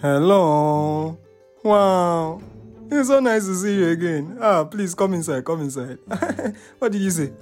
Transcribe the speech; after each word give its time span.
Hello. 0.00 1.18
Wow. 1.64 2.40
It's 2.88 3.08
so 3.08 3.18
nice 3.18 3.46
to 3.46 3.54
see 3.56 3.74
you 3.74 3.88
again. 3.88 4.38
Ah, 4.40 4.62
please 4.62 4.94
come 4.94 5.14
inside. 5.14 5.44
Come 5.44 5.62
inside. 5.62 5.98
what 6.78 6.92
did 6.92 7.00
you 7.00 7.10
say? 7.10 7.32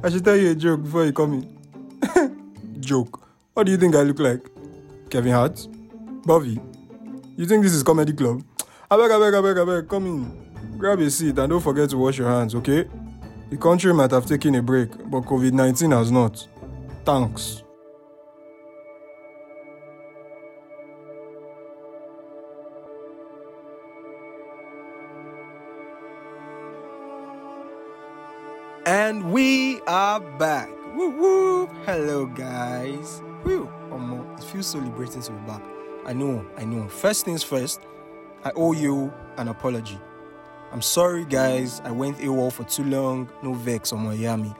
I 0.00 0.10
should 0.10 0.24
tell 0.24 0.36
you 0.36 0.52
a 0.52 0.54
joke 0.54 0.84
before 0.84 1.04
you 1.06 1.12
come 1.12 1.34
in. 1.34 2.80
joke. 2.80 3.20
What 3.52 3.66
do 3.66 3.72
you 3.72 3.78
think 3.78 3.96
I 3.96 4.02
look 4.02 4.20
like? 4.20 4.48
Kevin 5.10 5.32
Hart? 5.32 5.66
Bobby? 6.24 6.60
You 7.36 7.46
think 7.46 7.64
this 7.64 7.72
is 7.74 7.82
comedy 7.82 8.12
club? 8.12 8.44
I 8.88 8.96
beg, 8.96 9.10
I 9.10 9.18
beg, 9.18 9.34
I 9.34 9.40
beg, 9.40 9.58
I 9.58 9.64
beg. 9.64 9.88
Come 9.88 10.06
in. 10.06 10.78
Grab 10.78 11.00
a 11.00 11.10
seat 11.10 11.36
and 11.36 11.50
don't 11.50 11.60
forget 11.60 11.90
to 11.90 11.98
wash 11.98 12.16
your 12.16 12.28
hands, 12.28 12.54
okay? 12.54 12.88
The 13.50 13.56
country 13.56 13.92
might 13.92 14.12
have 14.12 14.26
taken 14.26 14.54
a 14.54 14.62
break, 14.62 14.90
but 15.10 15.22
COVID 15.22 15.52
19 15.52 15.90
has 15.90 16.12
not. 16.12 16.46
Thanks. 17.04 17.63
And 28.94 29.32
we 29.32 29.80
are 29.88 30.20
back. 30.20 30.70
Woo 30.94 31.10
woo. 31.10 31.66
Hello, 31.84 32.26
guys. 32.26 33.22
Woo. 33.42 33.68
Um, 33.90 34.24
it 34.38 34.44
feels 34.44 34.68
so 34.68 34.78
liberating 34.78 35.20
to 35.22 35.32
be 35.32 35.46
back. 35.48 35.62
I 36.06 36.12
know, 36.12 36.46
I 36.56 36.64
know. 36.64 36.86
First 36.88 37.24
things 37.24 37.42
first, 37.42 37.80
I 38.44 38.52
owe 38.54 38.72
you 38.72 39.12
an 39.36 39.48
apology. 39.48 39.98
I'm 40.70 40.80
sorry, 40.80 41.24
guys. 41.24 41.80
I 41.82 41.90
went 41.90 42.18
AWOL 42.18 42.52
for 42.52 42.62
too 42.62 42.84
long. 42.84 43.28
No 43.42 43.54
vex 43.54 43.92
on 43.92 44.04
Miami. 44.04 44.54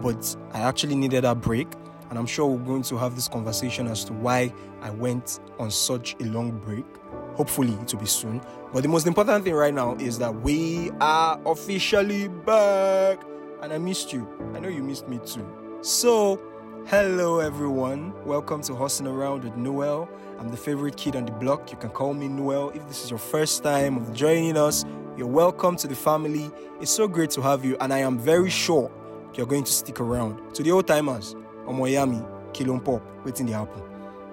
But 0.00 0.36
I 0.52 0.60
actually 0.60 0.94
needed 0.94 1.24
a 1.24 1.34
break. 1.34 1.66
And 2.10 2.16
I'm 2.16 2.26
sure 2.26 2.46
we're 2.46 2.64
going 2.64 2.82
to 2.82 2.96
have 2.96 3.16
this 3.16 3.26
conversation 3.26 3.88
as 3.88 4.04
to 4.04 4.12
why 4.12 4.54
I 4.82 4.90
went 4.90 5.40
on 5.58 5.68
such 5.72 6.14
a 6.20 6.26
long 6.26 6.52
break. 6.60 6.86
Hopefully, 7.34 7.72
it 7.72 7.92
will 7.92 8.00
be 8.00 8.06
soon. 8.06 8.40
But 8.72 8.84
the 8.84 8.88
most 8.88 9.08
important 9.08 9.42
thing 9.42 9.54
right 9.54 9.74
now 9.74 9.96
is 9.96 10.16
that 10.20 10.32
we 10.42 10.92
are 11.00 11.40
officially 11.44 12.28
back. 12.28 13.18
And 13.62 13.74
I 13.74 13.78
missed 13.78 14.10
you. 14.10 14.26
I 14.54 14.58
know 14.58 14.68
you 14.70 14.82
missed 14.82 15.06
me 15.06 15.18
too. 15.18 15.46
So, 15.82 16.40
hello 16.86 17.40
everyone. 17.40 18.14
Welcome 18.24 18.62
to 18.62 18.74
Hustling 18.74 19.12
Around 19.12 19.44
with 19.44 19.54
Noel. 19.54 20.08
I'm 20.38 20.48
the 20.48 20.56
favorite 20.56 20.96
kid 20.96 21.14
on 21.14 21.26
the 21.26 21.32
block. 21.32 21.70
You 21.70 21.76
can 21.76 21.90
call 21.90 22.14
me 22.14 22.26
Noel. 22.26 22.70
If 22.70 22.88
this 22.88 23.04
is 23.04 23.10
your 23.10 23.18
first 23.18 23.62
time 23.62 23.98
of 23.98 24.14
joining 24.14 24.56
us, 24.56 24.86
you're 25.14 25.26
welcome 25.26 25.76
to 25.76 25.86
the 25.86 25.94
family. 25.94 26.50
It's 26.80 26.90
so 26.90 27.06
great 27.06 27.28
to 27.32 27.42
have 27.42 27.62
you, 27.62 27.76
and 27.82 27.92
I 27.92 27.98
am 27.98 28.18
very 28.18 28.48
sure 28.48 28.90
you're 29.34 29.46
going 29.46 29.64
to 29.64 29.72
stick 29.72 30.00
around. 30.00 30.54
To 30.54 30.62
the 30.62 30.70
old 30.70 30.86
timers, 30.86 31.36
Omoyami, 31.66 32.26
Kilon 32.54 32.82
Pop, 32.82 33.02
waiting 33.26 33.44
the 33.44 33.52
happen. 33.52 33.82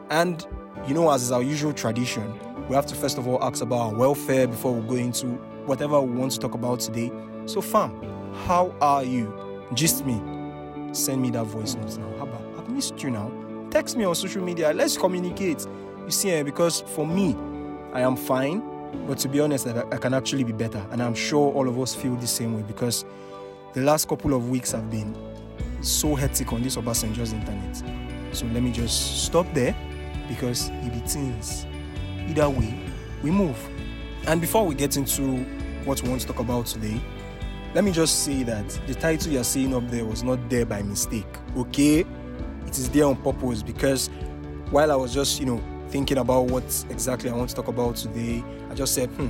And 0.09 0.47
you 0.87 0.93
know, 0.93 1.11
as 1.11 1.23
is 1.23 1.33
our 1.33 1.43
usual 1.43 1.73
tradition, 1.73 2.33
we 2.69 2.75
have 2.75 2.85
to 2.85 2.95
first 2.95 3.17
of 3.17 3.27
all 3.27 3.43
ask 3.43 3.61
about 3.61 3.79
our 3.79 3.93
welfare 3.93 4.47
before 4.47 4.73
we 4.73 4.87
go 4.87 4.95
into 4.95 5.37
whatever 5.67 6.01
we 6.01 6.13
want 6.13 6.31
to 6.31 6.39
talk 6.39 6.53
about 6.53 6.79
today. 6.79 7.11
So, 7.45 7.61
fam, 7.61 7.91
how 8.47 8.73
are 8.81 9.03
you? 9.03 9.33
Just 9.73 10.05
me. 10.05 10.19
Send 10.93 11.21
me 11.21 11.29
that 11.31 11.45
voice 11.45 11.75
note 11.75 11.97
now. 11.97 12.17
How 12.17 12.23
about? 12.23 12.41
I've 12.57 12.69
missed 12.69 13.01
you 13.03 13.11
now. 13.11 13.31
Text 13.69 13.97
me 13.97 14.05
on 14.05 14.15
social 14.15 14.41
media. 14.41 14.71
Let's 14.73 14.97
communicate. 14.97 15.65
You 16.05 16.11
see, 16.11 16.31
eh, 16.31 16.43
because 16.43 16.81
for 16.81 17.05
me, 17.05 17.35
I 17.93 18.01
am 18.01 18.15
fine. 18.15 18.63
But 19.05 19.17
to 19.19 19.29
be 19.29 19.41
honest, 19.41 19.67
I, 19.67 19.83
I 19.91 19.97
can 19.97 20.13
actually 20.13 20.45
be 20.45 20.53
better. 20.53 20.83
And 20.91 21.03
I'm 21.03 21.13
sure 21.13 21.53
all 21.53 21.67
of 21.67 21.77
us 21.79 21.93
feel 21.93 22.15
the 22.15 22.27
same 22.27 22.55
way 22.55 22.63
because 22.63 23.03
the 23.73 23.81
last 23.81 24.07
couple 24.07 24.33
of 24.33 24.49
weeks 24.49 24.71
have 24.71 24.89
been 24.89 25.15
so 25.81 26.15
hectic 26.15 26.53
on 26.53 26.63
this 26.63 26.77
Obasanjo's 26.77 27.33
internet. 27.33 27.83
So 28.31 28.45
let 28.47 28.63
me 28.63 28.71
just 28.71 29.25
stop 29.25 29.45
there 29.53 29.75
because 30.29 30.69
it 30.69 30.93
be 30.93 30.99
things. 30.99 31.65
Either 32.27 32.49
way, 32.49 32.73
we 33.21 33.31
move. 33.31 33.57
And 34.27 34.41
before 34.41 34.65
we 34.65 34.75
get 34.75 34.97
into 34.97 35.45
what 35.87 36.01
we 36.03 36.09
want 36.09 36.21
to 36.21 36.27
talk 36.27 36.39
about 36.39 36.65
today, 36.65 37.01
let 37.73 37.83
me 37.83 37.91
just 37.91 38.23
say 38.23 38.43
that 38.43 38.67
the 38.87 38.93
title 38.93 39.31
you're 39.31 39.43
seeing 39.43 39.73
up 39.73 39.89
there 39.89 40.05
was 40.05 40.21
not 40.21 40.49
there 40.49 40.65
by 40.65 40.81
mistake, 40.81 41.27
okay? 41.55 42.05
It 42.65 42.77
is 42.77 42.89
there 42.89 43.05
on 43.05 43.15
purpose 43.15 43.63
because 43.63 44.09
while 44.69 44.91
I 44.91 44.95
was 44.95 45.13
just, 45.13 45.39
you 45.39 45.45
know, 45.45 45.63
thinking 45.89 46.17
about 46.17 46.47
what 46.47 46.63
exactly 46.89 47.29
I 47.29 47.33
want 47.33 47.49
to 47.49 47.55
talk 47.55 47.69
about 47.69 47.95
today, 47.95 48.43
I 48.69 48.73
just 48.73 48.93
said, 48.93 49.09
hmm, 49.11 49.29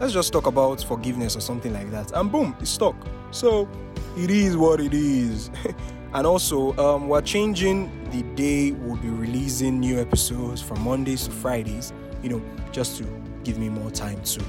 let's 0.00 0.14
just 0.14 0.32
talk 0.32 0.46
about 0.46 0.82
forgiveness 0.82 1.36
or 1.36 1.40
something 1.40 1.72
like 1.74 1.90
that. 1.90 2.12
And 2.12 2.32
boom, 2.32 2.56
it's 2.60 2.70
stuck. 2.70 2.96
So 3.30 3.68
it 4.16 4.30
is 4.30 4.56
what 4.56 4.80
it 4.80 4.94
is. 4.94 5.50
and 6.14 6.26
also, 6.26 6.74
um, 6.78 7.08
we're 7.08 7.20
changing 7.20 7.92
the 8.10 8.22
day 8.34 8.70
we'll 8.70 8.96
be 8.96 9.10
releasing 9.10 9.78
new 9.78 10.00
episodes 10.00 10.62
from 10.62 10.80
Mondays 10.80 11.26
to 11.26 11.30
Fridays, 11.30 11.92
you 12.22 12.30
know, 12.30 12.42
just 12.72 12.96
to 12.98 13.22
give 13.44 13.58
me 13.58 13.68
more 13.68 13.90
time 13.90 14.22
to 14.22 14.42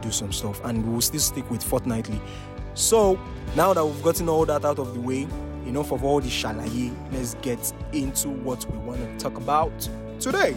do 0.00 0.10
some 0.10 0.32
stuff. 0.32 0.60
And 0.64 0.90
we'll 0.90 1.00
still 1.00 1.20
stick 1.20 1.50
with 1.50 1.62
fortnightly. 1.62 2.20
So 2.74 3.18
now 3.56 3.72
that 3.72 3.84
we've 3.84 4.02
gotten 4.02 4.28
all 4.28 4.46
that 4.46 4.64
out 4.64 4.78
of 4.78 4.94
the 4.94 5.00
way, 5.00 5.26
enough 5.66 5.92
of 5.92 6.04
all 6.04 6.20
the 6.20 6.28
shalaye, 6.28 6.94
let's 7.12 7.34
get 7.42 7.72
into 7.92 8.28
what 8.28 8.64
we 8.70 8.78
want 8.78 8.98
to 9.00 9.16
talk 9.18 9.36
about 9.36 9.72
today. 10.20 10.54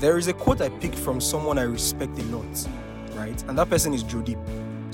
There 0.00 0.18
is 0.18 0.28
a 0.28 0.32
quote 0.32 0.60
I 0.60 0.68
picked 0.68 0.98
from 0.98 1.20
someone 1.20 1.58
I 1.58 1.62
respect 1.62 2.18
a 2.18 2.22
lot, 2.24 2.68
right? 3.14 3.42
And 3.48 3.58
that 3.58 3.70
person 3.70 3.94
is 3.94 4.02
Jodip. 4.02 4.38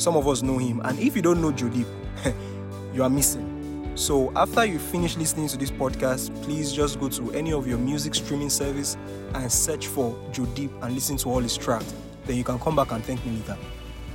Some 0.00 0.16
of 0.16 0.28
us 0.28 0.42
know 0.42 0.58
him, 0.58 0.80
and 0.84 0.98
if 0.98 1.16
you 1.16 1.22
don't 1.22 1.40
know 1.40 1.52
Jodip, 1.52 1.86
you 2.94 3.02
are 3.02 3.10
missing. 3.10 3.92
So 3.96 4.32
after 4.36 4.64
you 4.64 4.78
finish 4.78 5.16
listening 5.16 5.48
to 5.48 5.56
this 5.56 5.70
podcast, 5.70 6.34
please 6.42 6.72
just 6.72 7.00
go 7.00 7.08
to 7.08 7.32
any 7.32 7.52
of 7.52 7.66
your 7.66 7.78
music 7.78 8.14
streaming 8.14 8.50
service 8.50 8.96
and 9.34 9.50
search 9.50 9.88
for 9.88 10.14
Jodip 10.32 10.70
and 10.82 10.94
listen 10.94 11.16
to 11.18 11.28
all 11.28 11.40
his 11.40 11.56
tracks. 11.56 11.92
Then 12.30 12.36
you 12.36 12.44
can 12.44 12.60
come 12.60 12.76
back 12.76 12.92
and 12.92 13.04
thank 13.04 13.26
me 13.26 13.32
later. 13.32 13.56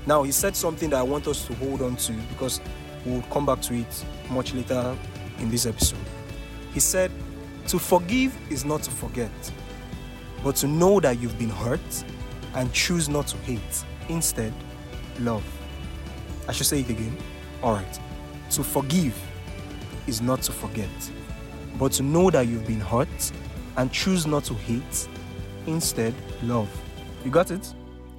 Now, 0.06 0.24
he 0.24 0.32
said 0.32 0.56
something 0.56 0.90
that 0.92 1.00
I 1.00 1.04
want 1.04 1.28
us 1.28 1.46
to 1.48 1.54
hold 1.56 1.82
on 1.82 1.98
to 1.98 2.14
because 2.30 2.62
we'll 3.06 3.24
come 3.24 3.46
back 3.46 3.60
to 3.64 3.74
it 3.74 4.06
much 4.30 4.54
later 4.54 4.98
in 5.40 5.52
this 5.52 5.66
episode. 5.66 6.00
He 6.74 6.80
said, 6.80 7.12
To 7.68 7.78
forgive 7.78 8.34
is 8.50 8.64
not 8.64 8.84
to 8.84 8.92
forget, 8.92 9.30
but 10.46 10.56
to 10.56 10.68
know 10.70 11.02
that 11.02 11.20
you've 11.20 11.38
been 11.38 11.50
hurt 11.50 12.06
and 12.54 12.72
choose 12.72 13.10
not 13.10 13.28
to 13.28 13.38
hate. 13.40 13.84
Instead, 14.08 14.54
love. 15.20 15.44
I 16.48 16.54
should 16.54 16.68
say 16.68 16.80
it 16.80 16.90
again. 16.90 17.18
All 17.62 17.74
right. 17.74 18.00
To 18.52 18.64
forgive 18.64 19.22
is 20.08 20.22
not 20.22 20.42
to 20.44 20.54
forget, 20.54 21.12
but 21.78 21.92
to 21.92 22.04
know 22.04 22.30
that 22.30 22.48
you've 22.48 22.66
been 22.66 22.80
hurt 22.80 23.32
and 23.76 23.92
choose 23.92 24.26
not 24.26 24.46
to 24.46 24.54
hate. 24.54 25.10
Instead, 25.68 26.14
love. 26.44 26.70
You 27.26 27.32
got 27.32 27.52
it? 27.52 27.74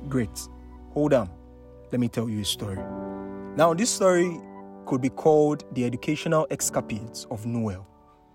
Great. 0.08 0.48
Hold 0.92 1.14
on 1.14 1.30
let 1.92 2.00
me 2.00 2.08
tell 2.08 2.28
you 2.28 2.40
a 2.40 2.44
story. 2.44 2.78
Now, 3.56 3.74
this 3.74 3.90
story 3.90 4.40
could 4.86 5.00
be 5.00 5.08
called 5.08 5.64
The 5.74 5.84
Educational 5.84 6.46
Escapades 6.50 7.26
of 7.30 7.46
Noel. 7.46 7.86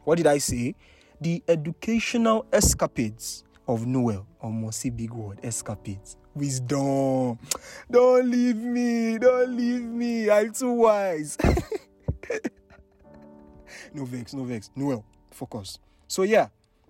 What 0.03 0.17
did 0.17 0.27
I 0.27 0.39
say? 0.39 0.75
The 1.19 1.43
Educational 1.47 2.45
Escapades 2.51 3.43
of 3.67 3.85
Noel. 3.85 4.25
Almost 4.41 4.79
say 4.79 4.89
big 4.89 5.13
word, 5.13 5.39
escapades. 5.43 6.17
Wisdom. 6.33 7.37
Don't 7.91 8.29
leave 8.29 8.55
me. 8.55 9.17
Don't 9.19 9.55
leave 9.55 9.83
me. 9.83 10.29
I'm 10.29 10.51
too 10.53 10.73
wise. 10.73 11.37
no 13.93 14.05
vex, 14.05 14.33
no 14.33 14.43
vex. 14.43 14.71
Noel, 14.75 15.05
focus. 15.29 15.77
So, 16.07 16.23
yeah, 16.23 16.47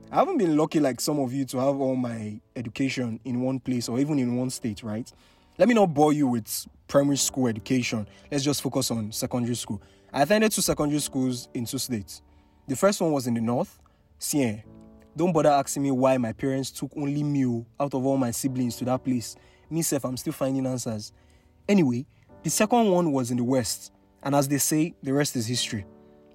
I 0.09 0.15
haven't 0.15 0.37
been 0.37 0.57
lucky 0.57 0.79
like 0.79 0.99
some 0.99 1.19
of 1.19 1.33
you 1.33 1.45
to 1.45 1.57
have 1.59 1.79
all 1.79 1.95
my 1.95 2.39
education 2.55 3.19
in 3.23 3.41
one 3.41 3.59
place 3.59 3.87
or 3.89 3.99
even 3.99 4.19
in 4.19 4.35
one 4.35 4.49
state, 4.49 4.83
right? 4.83 5.11
Let 5.57 5.67
me 5.67 5.73
not 5.73 5.93
bore 5.93 6.13
you 6.13 6.27
with 6.27 6.67
primary 6.87 7.17
school 7.17 7.47
education. 7.47 8.07
Let's 8.31 8.43
just 8.43 8.61
focus 8.61 8.91
on 8.91 9.11
secondary 9.11 9.55
school. 9.55 9.81
I 10.11 10.23
attended 10.23 10.51
two 10.51 10.61
secondary 10.61 10.99
schools 10.99 11.47
in 11.53 11.65
two 11.65 11.77
states. 11.77 12.21
The 12.67 12.75
first 12.75 12.99
one 13.01 13.11
was 13.11 13.27
in 13.27 13.33
the 13.33 13.41
north, 13.41 13.79
Sien. 14.17 14.63
Don't 15.15 15.33
bother 15.33 15.49
asking 15.49 15.83
me 15.83 15.91
why 15.91 16.17
my 16.17 16.31
parents 16.31 16.71
took 16.71 16.91
only 16.95 17.23
me 17.23 17.45
oh, 17.45 17.65
out 17.79 17.93
of 17.93 18.05
all 18.05 18.17
my 18.17 18.31
siblings 18.31 18.77
to 18.77 18.85
that 18.85 19.03
place. 19.03 19.35
Myself, 19.69 20.05
I'm 20.05 20.17
still 20.17 20.33
finding 20.33 20.65
answers. 20.65 21.11
Anyway, 21.67 22.05
the 22.43 22.49
second 22.49 22.89
one 22.89 23.11
was 23.11 23.31
in 23.31 23.37
the 23.37 23.43
west, 23.43 23.91
and 24.23 24.33
as 24.33 24.47
they 24.47 24.57
say, 24.57 24.93
the 25.03 25.13
rest 25.13 25.35
is 25.35 25.47
history. 25.47 25.85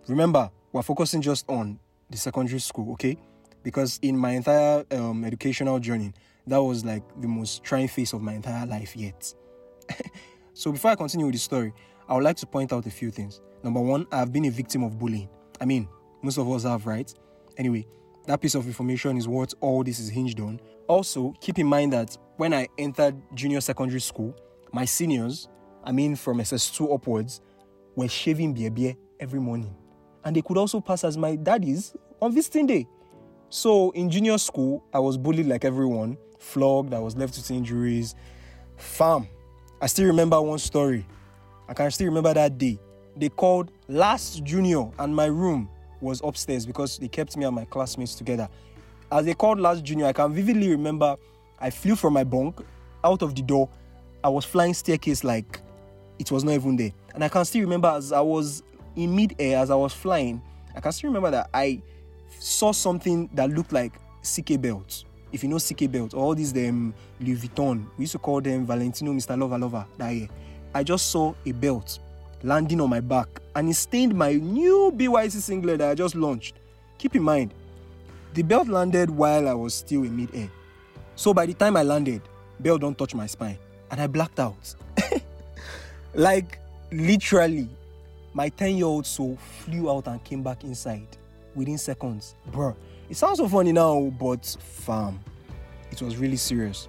Remember, 0.08 0.50
we're 0.72 0.82
focusing 0.82 1.20
just 1.22 1.48
on 1.48 1.78
the 2.10 2.16
secondary 2.16 2.60
school, 2.60 2.92
okay? 2.92 3.16
Because 3.66 3.98
in 4.00 4.16
my 4.16 4.30
entire 4.30 4.84
um, 4.92 5.24
educational 5.24 5.80
journey, 5.80 6.12
that 6.46 6.62
was 6.62 6.84
like 6.84 7.02
the 7.20 7.26
most 7.26 7.64
trying 7.64 7.88
phase 7.88 8.12
of 8.12 8.22
my 8.22 8.32
entire 8.32 8.64
life 8.64 8.94
yet. 8.94 9.34
so 10.54 10.70
before 10.70 10.92
I 10.92 10.94
continue 10.94 11.26
with 11.26 11.34
the 11.34 11.40
story, 11.40 11.72
I 12.08 12.14
would 12.14 12.22
like 12.22 12.36
to 12.36 12.46
point 12.46 12.72
out 12.72 12.86
a 12.86 12.92
few 12.92 13.10
things. 13.10 13.40
Number 13.64 13.80
one, 13.80 14.06
I 14.12 14.18
have 14.18 14.32
been 14.32 14.44
a 14.44 14.50
victim 14.50 14.84
of 14.84 15.00
bullying. 15.00 15.28
I 15.60 15.64
mean, 15.64 15.88
most 16.22 16.38
of 16.38 16.48
us 16.48 16.62
have, 16.62 16.86
right? 16.86 17.12
Anyway, 17.56 17.88
that 18.28 18.40
piece 18.40 18.54
of 18.54 18.68
information 18.68 19.16
is 19.16 19.26
what 19.26 19.52
all 19.60 19.82
this 19.82 19.98
is 19.98 20.10
hinged 20.10 20.38
on. 20.38 20.60
Also, 20.86 21.34
keep 21.40 21.58
in 21.58 21.66
mind 21.66 21.92
that 21.92 22.16
when 22.36 22.54
I 22.54 22.68
entered 22.78 23.20
junior 23.34 23.60
secondary 23.60 24.00
school, 24.00 24.32
my 24.72 24.84
seniors, 24.84 25.48
I 25.82 25.90
mean 25.90 26.14
from 26.14 26.38
SS2 26.38 26.94
upwards, 26.94 27.40
were 27.96 28.06
shaving 28.06 28.54
beer 28.54 28.70
beer 28.70 28.94
every 29.18 29.40
morning. 29.40 29.74
And 30.24 30.36
they 30.36 30.42
could 30.42 30.56
also 30.56 30.80
pass 30.80 31.02
as 31.02 31.18
my 31.18 31.34
daddies 31.34 31.96
on 32.22 32.32
visiting 32.32 32.68
day. 32.68 32.86
So 33.50 33.90
in 33.92 34.10
junior 34.10 34.38
school, 34.38 34.82
I 34.92 34.98
was 34.98 35.16
bullied 35.16 35.46
like 35.46 35.64
everyone, 35.64 36.18
flogged, 36.38 36.92
I 36.92 36.98
was 36.98 37.16
left 37.16 37.36
with 37.36 37.50
injuries. 37.50 38.14
Fam, 38.76 39.28
I 39.80 39.86
still 39.86 40.06
remember 40.06 40.40
one 40.40 40.58
story. 40.58 41.06
I 41.68 41.74
can 41.74 41.90
still 41.90 42.06
remember 42.06 42.34
that 42.34 42.58
day. 42.58 42.78
They 43.16 43.28
called 43.28 43.70
last 43.88 44.44
junior, 44.44 44.90
and 44.98 45.14
my 45.14 45.26
room 45.26 45.70
was 46.00 46.20
upstairs 46.22 46.66
because 46.66 46.98
they 46.98 47.08
kept 47.08 47.36
me 47.36 47.44
and 47.44 47.54
my 47.54 47.64
classmates 47.64 48.14
together. 48.14 48.48
As 49.10 49.24
they 49.24 49.34
called 49.34 49.58
last 49.60 49.84
junior, 49.84 50.06
I 50.06 50.12
can 50.12 50.34
vividly 50.34 50.68
remember 50.68 51.16
I 51.58 51.70
flew 51.70 51.96
from 51.96 52.12
my 52.12 52.24
bunk 52.24 52.60
out 53.04 53.22
of 53.22 53.34
the 53.34 53.42
door. 53.42 53.68
I 54.22 54.28
was 54.28 54.44
flying 54.44 54.74
staircase 54.74 55.24
like 55.24 55.60
it 56.18 56.30
was 56.30 56.44
not 56.44 56.52
even 56.52 56.76
there. 56.76 56.92
And 57.14 57.24
I 57.24 57.28
can 57.28 57.44
still 57.44 57.62
remember 57.62 57.88
as 57.88 58.12
I 58.12 58.20
was 58.20 58.62
in 58.96 59.14
mid-air, 59.14 59.58
as 59.58 59.70
I 59.70 59.76
was 59.76 59.92
flying, 59.94 60.42
I 60.74 60.80
can 60.80 60.92
still 60.92 61.08
remember 61.08 61.30
that 61.30 61.48
I 61.54 61.80
saw 62.38 62.72
something 62.72 63.28
that 63.34 63.50
looked 63.50 63.72
like 63.72 63.92
CK 64.22 64.60
belts. 64.60 65.04
If 65.32 65.42
you 65.42 65.48
know 65.48 65.58
CK 65.58 65.90
belts, 65.90 66.14
all 66.14 66.34
these 66.34 66.52
them 66.52 66.94
Louis 67.20 67.36
Vuitton, 67.36 67.86
we 67.96 68.02
used 68.02 68.12
to 68.12 68.18
call 68.18 68.40
them 68.40 68.66
Valentino 68.66 69.12
Mr. 69.12 69.38
Lover 69.38 69.58
Lover 69.58 69.86
that 69.98 70.10
year. 70.10 70.28
I 70.74 70.82
just 70.82 71.10
saw 71.10 71.34
a 71.44 71.52
belt 71.52 71.98
landing 72.42 72.80
on 72.80 72.90
my 72.90 73.00
back 73.00 73.28
and 73.54 73.68
it 73.68 73.74
stained 73.74 74.14
my 74.14 74.34
new 74.34 74.92
BYC 74.94 75.32
singlet 75.32 75.78
that 75.78 75.90
I 75.90 75.94
just 75.94 76.14
launched. 76.14 76.54
Keep 76.98 77.16
in 77.16 77.22
mind, 77.22 77.52
the 78.34 78.42
belt 78.42 78.68
landed 78.68 79.10
while 79.10 79.48
I 79.48 79.54
was 79.54 79.74
still 79.74 80.02
in 80.02 80.16
mid-air. 80.16 80.50
So 81.16 81.32
by 81.32 81.46
the 81.46 81.54
time 81.54 81.76
I 81.76 81.82
landed, 81.82 82.22
belt 82.60 82.82
don't 82.82 82.96
touch 82.96 83.14
my 83.14 83.26
spine 83.26 83.58
and 83.90 84.00
I 84.00 84.06
blacked 84.06 84.38
out. 84.38 84.74
like 86.14 86.58
literally, 86.92 87.68
my 88.32 88.50
10-year-old 88.50 89.06
soul 89.06 89.36
flew 89.64 89.90
out 89.90 90.06
and 90.06 90.22
came 90.22 90.42
back 90.42 90.62
inside 90.64 91.08
within 91.56 91.78
seconds. 91.78 92.36
Bruh, 92.52 92.76
it 93.08 93.16
sounds 93.16 93.38
so 93.38 93.48
funny 93.48 93.72
now, 93.72 94.12
but 94.20 94.56
fam, 94.60 95.18
it 95.90 96.00
was 96.00 96.16
really 96.16 96.36
serious. 96.36 96.88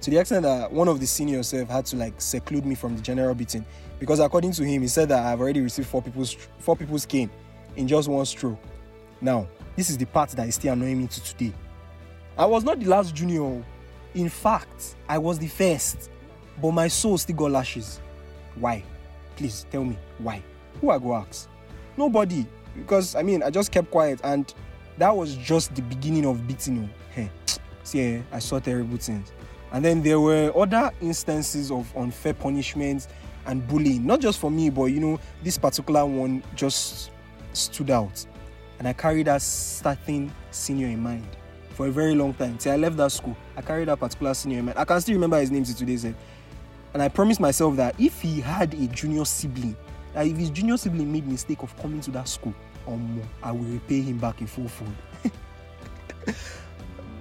To 0.00 0.10
the 0.10 0.18
extent 0.18 0.42
that 0.42 0.72
one 0.72 0.88
of 0.88 1.00
the 1.00 1.06
seniors 1.06 1.50
had 1.52 1.86
to 1.86 1.96
like 1.96 2.20
seclude 2.20 2.66
me 2.66 2.74
from 2.74 2.96
the 2.96 3.02
general 3.02 3.34
beating 3.34 3.64
because 3.98 4.20
according 4.20 4.52
to 4.52 4.64
him, 4.64 4.82
he 4.82 4.88
said 4.88 5.08
that 5.08 5.24
I've 5.24 5.40
already 5.40 5.60
received 5.60 5.88
four 5.88 6.02
people's 6.02 6.34
four 6.58 6.76
people's 6.76 7.06
cane 7.06 7.30
in 7.76 7.88
just 7.88 8.08
one 8.08 8.24
stroke. 8.26 8.58
Now, 9.20 9.46
this 9.74 9.90
is 9.90 9.96
the 9.96 10.04
part 10.06 10.30
that 10.30 10.46
is 10.46 10.56
still 10.56 10.72
annoying 10.72 10.98
me 11.00 11.06
to 11.06 11.22
today. 11.22 11.52
I 12.36 12.44
was 12.44 12.64
not 12.64 12.80
the 12.80 12.86
last 12.86 13.14
junior. 13.14 13.64
In 14.14 14.28
fact, 14.28 14.96
I 15.08 15.18
was 15.18 15.38
the 15.38 15.48
first. 15.48 16.10
But 16.60 16.72
my 16.72 16.88
soul 16.88 17.18
still 17.18 17.36
got 17.36 17.50
lashes. 17.50 18.00
Why? 18.54 18.82
Please 19.36 19.66
tell 19.70 19.84
me 19.84 19.98
why. 20.18 20.42
Who 20.80 20.90
I 20.90 20.98
go 20.98 21.14
ask? 21.14 21.48
Nobody. 21.96 22.46
Because 22.76 23.14
I 23.14 23.22
mean 23.22 23.42
I 23.42 23.50
just 23.50 23.72
kept 23.72 23.90
quiet 23.90 24.20
and 24.24 24.52
that 24.98 25.14
was 25.14 25.36
just 25.36 25.74
the 25.74 25.82
beginning 25.82 26.26
of 26.26 26.46
beating. 26.46 26.88
Hey, 27.10 27.30
see, 27.82 28.00
eh, 28.00 28.22
I 28.32 28.38
saw 28.38 28.58
terrible 28.58 28.96
things. 28.96 29.32
And 29.72 29.84
then 29.84 30.02
there 30.02 30.20
were 30.20 30.52
other 30.56 30.90
instances 31.00 31.70
of 31.70 31.94
unfair 31.96 32.34
punishments 32.34 33.08
and 33.46 33.66
bullying. 33.66 34.06
Not 34.06 34.20
just 34.20 34.38
for 34.38 34.50
me, 34.50 34.70
but 34.70 34.86
you 34.86 35.00
know, 35.00 35.20
this 35.42 35.58
particular 35.58 36.06
one 36.06 36.42
just 36.54 37.10
stood 37.52 37.90
out 37.90 38.26
and 38.78 38.86
I 38.86 38.92
carried 38.92 39.26
that 39.26 39.42
starting 39.42 40.32
senior 40.50 40.88
in 40.88 41.02
mind 41.02 41.26
for 41.70 41.86
a 41.86 41.90
very 41.90 42.14
long 42.14 42.34
time. 42.34 42.58
Till 42.58 42.72
I 42.72 42.76
left 42.76 42.96
that 42.98 43.12
school, 43.12 43.36
I 43.56 43.62
carried 43.62 43.88
that 43.88 44.00
particular 44.00 44.34
senior 44.34 44.58
in 44.58 44.66
mind. 44.66 44.78
I 44.78 44.84
can 44.84 45.00
still 45.00 45.14
remember 45.14 45.40
his 45.40 45.50
name 45.50 45.64
to 45.64 45.74
today's 45.74 46.02
day. 46.02 46.14
And 46.94 47.02
I 47.02 47.08
promised 47.08 47.40
myself 47.40 47.76
that 47.76 47.94
if 47.98 48.20
he 48.20 48.40
had 48.40 48.72
a 48.74 48.86
junior 48.88 49.24
sibling, 49.24 49.76
that 50.14 50.26
if 50.26 50.36
his 50.36 50.50
junior 50.50 50.76
sibling 50.76 51.12
made 51.12 51.26
mistake 51.26 51.62
of 51.62 51.76
coming 51.78 52.00
to 52.02 52.10
that 52.12 52.28
school, 52.28 52.54
um, 52.86 53.22
I 53.42 53.52
will 53.52 53.64
repay 53.64 54.00
him 54.00 54.18
back 54.18 54.40
in 54.40 54.46
full 54.46 54.68
food. 54.68 55.34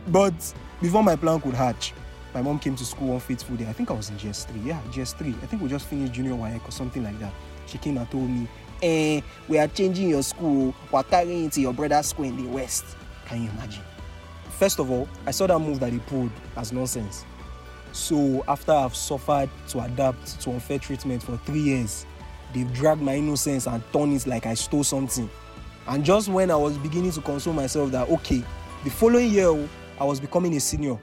but 0.08 0.54
before 0.82 1.04
my 1.04 1.16
plan 1.16 1.42
could 1.42 1.54
hatch, 1.54 1.94
my 2.34 2.42
mom 2.42 2.60
came 2.60 2.76
to 2.76 2.86
school 2.86 3.10
one 3.10 3.20
fateful 3.20 3.56
day. 3.56 3.66
I 3.68 3.74
think 3.74 3.90
I 3.90 3.94
was 3.94 4.10
in 4.10 4.18
JS3. 4.18 4.66
Yeah, 4.66 4.82
JS3. 4.92 5.42
I 5.42 5.46
think 5.46 5.62
we 5.62 5.70
just 5.70 5.88
finished 5.88 6.14
junior 6.14 6.34
WAEC 6.34 6.68
or 6.68 6.72
something 6.72 7.04
like 7.04 7.18
that. 7.20 7.34
She 7.66 7.78
came 7.78 7.98
and 7.98 8.10
told 8.12 8.30
me, 8.30 8.48
eh, 8.84 9.22
we 9.48 9.58
are 9.58 9.68
changing 9.68 10.10
your 10.10 10.22
school, 10.22 10.76
we're 10.92 11.04
carrying 11.04 11.50
to 11.50 11.62
your 11.62 11.74
brother's 11.74 12.08
school 12.08 12.26
in 12.26 12.36
the 12.36 12.50
West. 12.50 12.86
Can 13.26 13.44
you 13.44 13.50
imagine? 13.52 13.84
First 14.60 14.80
of 14.80 14.92
all, 14.92 15.08
I 15.26 15.32
saw 15.32 15.48
that 15.48 15.60
move 15.60 15.80
that 15.80 15.92
he 15.92 16.00
pulled 16.00 16.32
as 16.56 16.72
nonsense. 16.72 17.26
So 17.92 18.44
after 18.48 18.74
I've 18.74 18.96
suffered 18.96 19.50
to 19.70 19.80
adapt 19.80 20.42
to 20.42 20.52
unfair 20.52 20.80
treatment 20.80 21.24
for 21.24 21.38
three 21.38 21.62
years, 21.62 22.06
they've 22.54 22.72
dragged 22.74 23.02
my 23.02 23.16
innocence 23.16 23.68
and 23.68 23.82
turned 23.94 24.14
it 24.14 24.28
like 24.28 24.46
I 24.46 24.54
stole 24.54 24.84
something. 24.84 25.30
And 25.88 26.04
just 26.04 26.30
when 26.30 26.50
I 26.50 26.56
was 26.56 26.78
beginning 26.78 27.12
to 27.12 27.22
console 27.22 27.54
myself 27.54 27.92
that 27.92 28.10
okay, 28.10 28.44
the 28.84 28.90
following 28.90 29.30
year 29.30 29.48
oh, 29.48 29.70
I 30.00 30.04
was 30.04 30.20
becoming 30.20 30.56
a 30.56 30.60
senior, 30.60 30.98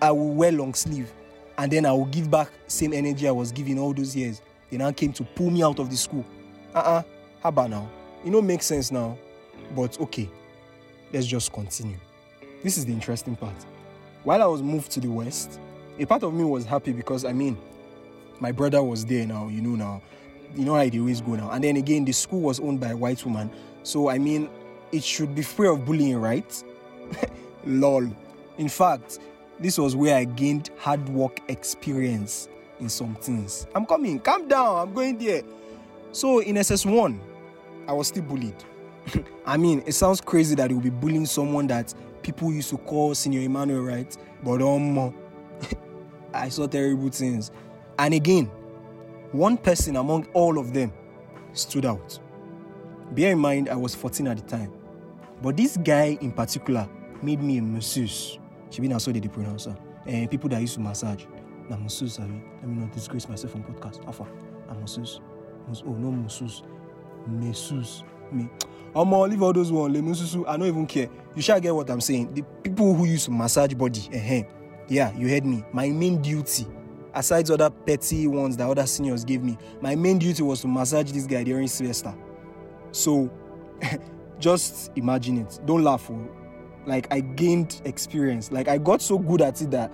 I 0.00 0.10
will 0.10 0.34
wear 0.34 0.52
long 0.52 0.74
sleeve 0.74 1.10
and 1.58 1.72
then 1.72 1.86
I 1.86 1.92
will 1.92 2.06
give 2.06 2.30
back 2.30 2.50
same 2.66 2.92
energy 2.92 3.26
I 3.26 3.32
was 3.32 3.50
giving 3.50 3.78
all 3.78 3.94
those 3.94 4.14
years. 4.14 4.42
They 4.70 4.76
now 4.76 4.92
came 4.92 5.12
to 5.14 5.24
pull 5.24 5.50
me 5.50 5.62
out 5.62 5.78
of 5.78 5.90
the 5.90 5.96
school. 5.96 6.24
Uh-uh, 6.74 7.02
how 7.42 7.48
about 7.48 7.70
now? 7.70 7.88
It 8.24 8.30
don't 8.30 8.46
make 8.46 8.62
sense 8.62 8.90
now. 8.90 9.16
But 9.74 9.98
okay, 10.00 10.28
let's 11.12 11.26
just 11.26 11.52
continue. 11.52 11.96
This 12.62 12.76
is 12.76 12.84
the 12.84 12.92
interesting 12.92 13.36
part. 13.36 13.54
While 14.24 14.42
I 14.42 14.46
was 14.46 14.62
moved 14.62 14.90
to 14.92 15.00
the 15.00 15.08
West, 15.08 15.60
a 15.98 16.04
part 16.04 16.22
of 16.22 16.34
me 16.34 16.44
was 16.44 16.64
happy 16.64 16.92
because 16.92 17.24
I 17.24 17.32
mean, 17.32 17.56
my 18.40 18.52
brother 18.52 18.82
was 18.82 19.04
there 19.06 19.26
now, 19.26 19.48
you 19.48 19.62
know 19.62 19.76
now. 19.76 20.02
You 20.54 20.64
know 20.64 20.74
how 20.74 20.88
they 20.88 20.98
always 20.98 21.20
go 21.20 21.34
now. 21.34 21.50
And 21.50 21.64
then 21.64 21.76
again, 21.76 22.04
the 22.04 22.12
school 22.12 22.40
was 22.40 22.60
owned 22.60 22.80
by 22.80 22.90
a 22.90 22.96
white 22.96 23.24
woman. 23.24 23.50
So 23.86 24.08
I 24.08 24.18
mean, 24.18 24.50
it 24.90 25.04
should 25.04 25.32
be 25.32 25.42
free 25.42 25.68
of 25.68 25.84
bullying, 25.84 26.16
right? 26.16 26.64
Lol. 27.64 28.08
In 28.58 28.68
fact, 28.68 29.20
this 29.60 29.78
was 29.78 29.94
where 29.94 30.16
I 30.16 30.24
gained 30.24 30.70
hard 30.76 31.08
work 31.08 31.40
experience 31.46 32.48
in 32.80 32.88
some 32.88 33.14
things. 33.14 33.68
I'm 33.76 33.86
coming, 33.86 34.18
calm 34.18 34.48
down, 34.48 34.88
I'm 34.88 34.92
going 34.92 35.16
there. 35.18 35.42
So 36.10 36.40
in 36.40 36.56
SS1, 36.56 37.16
I 37.86 37.92
was 37.92 38.08
still 38.08 38.24
bullied. 38.24 38.56
I 39.46 39.56
mean, 39.56 39.84
it 39.86 39.92
sounds 39.92 40.20
crazy 40.20 40.56
that 40.56 40.68
you'll 40.68 40.80
be 40.80 40.90
bullying 40.90 41.24
someone 41.24 41.68
that 41.68 41.94
people 42.22 42.52
used 42.52 42.70
to 42.70 42.78
call 42.78 43.14
Senior 43.14 43.42
Emmanuel, 43.42 43.82
right? 43.82 44.16
But 44.42 44.62
um, 44.62 45.14
I 46.34 46.48
saw 46.48 46.66
terrible 46.66 47.10
things. 47.10 47.52
And 48.00 48.14
again, 48.14 48.46
one 49.30 49.56
person 49.56 49.94
among 49.94 50.26
all 50.32 50.58
of 50.58 50.72
them 50.72 50.92
stood 51.52 51.86
out. 51.86 52.18
Bear 53.12 53.32
in 53.32 53.38
mind, 53.38 53.68
I 53.68 53.76
was 53.76 53.94
14 53.94 54.26
at 54.28 54.36
the 54.36 54.42
time. 54.42 54.72
But 55.42 55.56
this 55.56 55.76
guy 55.76 56.18
in 56.20 56.32
particular 56.32 56.88
made 57.22 57.42
me 57.42 57.58
a 57.58 57.62
masseuse. 57.62 58.38
She 58.70 58.80
been 58.80 58.92
also 58.92 59.12
the 59.12 59.20
pronouncer. 59.28 59.76
And 60.06 60.24
eh, 60.24 60.26
people 60.26 60.48
that 60.50 60.60
used 60.60 60.74
to 60.74 60.80
massage. 60.80 61.24
Now 61.68 61.76
masseuse, 61.76 62.18
let 62.18 62.28
me 62.28 62.40
not 62.64 62.92
disgrace 62.92 63.28
myself 63.28 63.54
on 63.54 63.64
podcast. 63.64 64.04
Alpha, 64.06 64.26
I'm 64.68 64.80
masseuse 64.80 65.20
oh 65.86 65.90
no 65.90 66.10
musus 66.10 66.62
mesus 67.28 68.04
me 68.32 68.48
omo 68.94 69.28
leave 69.28 69.42
all 69.42 69.52
those 69.52 69.72
one 69.72 69.92
le 69.92 70.00
mususu 70.00 70.44
i 70.46 70.56
don't 70.56 70.68
even 70.68 70.86
care 70.86 71.08
you 71.34 71.42
shall 71.42 71.60
get 71.60 71.74
what 71.74 71.90
i'm 71.90 72.00
saying 72.00 72.32
the 72.34 72.42
people 72.62 72.94
who 72.94 73.04
use 73.04 73.28
massage 73.28 73.74
body 73.74 74.08
uh-huh. 74.14 74.42
yeah 74.88 75.12
you 75.16 75.28
heard 75.28 75.44
me 75.44 75.64
my 75.72 75.88
main 75.88 76.22
duty 76.22 76.66
aside 77.14 77.50
other 77.50 77.70
petty 77.70 78.26
ones 78.26 78.56
that 78.56 78.68
other 78.68 78.86
seniors 78.86 79.24
gave 79.24 79.42
me 79.42 79.56
my 79.80 79.94
main 79.94 80.18
duty 80.18 80.42
was 80.42 80.60
to 80.60 80.68
massage 80.68 81.10
this 81.12 81.26
guy 81.26 81.42
during 81.42 81.66
semester 81.66 82.14
so 82.92 83.30
just 84.38 84.90
imagine 84.96 85.38
it 85.38 85.58
don't 85.64 85.82
laugh 85.82 86.10
oh. 86.10 86.28
like 86.86 87.06
i 87.12 87.20
gained 87.20 87.80
experience 87.84 88.52
like 88.52 88.68
i 88.68 88.76
got 88.76 89.00
so 89.00 89.18
good 89.18 89.40
at 89.40 89.60
it 89.60 89.70
that 89.70 89.92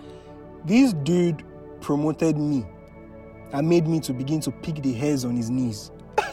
this 0.64 0.92
dude 0.92 1.44
promoted 1.80 2.36
me 2.38 2.64
and 3.52 3.68
made 3.68 3.86
me 3.86 4.00
to 4.00 4.12
begin 4.12 4.40
to 4.40 4.50
pick 4.50 4.82
the 4.82 4.92
hairs 4.92 5.24
on 5.24 5.36
his 5.36 5.50
knees. 5.50 5.90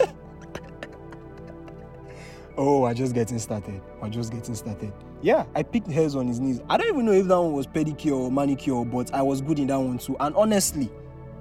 oh, 2.58 2.82
we're 2.82 2.94
just 2.94 3.14
getting 3.14 3.40
started. 3.40 3.82
We're 4.02 4.10
just 4.10 4.32
getting 4.32 4.56
started. 4.56 4.94
Yeah, 5.22 5.46
I 5.54 5.64
picked 5.64 5.92
hairs 5.92 6.16
on 6.16 6.28
his 6.28 6.40
knees. 6.40 6.62
I 6.70 6.78
don't 6.78 6.88
even 6.88 7.06
know 7.06 7.12
if 7.12 7.28
that 7.28 7.42
one 7.42 7.54
was 7.54 7.68
pedicure 7.68 8.18
or 8.18 8.32
manicure, 8.32 8.86
but 8.86 9.14
I 9.14 9.22
was 9.22 9.42
good 9.42 9.60
in 9.60 9.68
that 9.68 9.80
one 9.80 9.98
too. 9.98 10.16
And 10.20 10.34
honestly, 10.36 10.90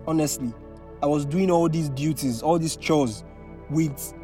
honestly, 0.07 0.53
I 1.01 1.07
was 1.07 1.25
doing 1.25 1.51
all 1.51 1.69
these 1.69 1.89
duties, 1.91 2.43
all 2.43 2.59
these 2.59 2.75
chores 2.75 3.23
with 3.71 4.15